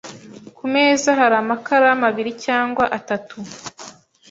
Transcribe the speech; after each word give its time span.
Ku 0.57 0.63
meza 0.73 1.09
hari 1.19 1.35
amakaramu 1.43 2.03
abiri 2.09 2.31
cyangwa 2.45 2.83
atatu. 2.97 3.35